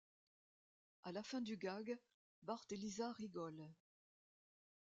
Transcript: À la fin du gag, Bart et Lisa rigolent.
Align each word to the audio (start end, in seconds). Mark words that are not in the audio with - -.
À 1.03 1.11
la 1.11 1.21
fin 1.21 1.41
du 1.41 1.57
gag, 1.57 1.95
Bart 2.41 2.65
et 2.71 2.75
Lisa 2.75 3.11
rigolent. 3.11 3.71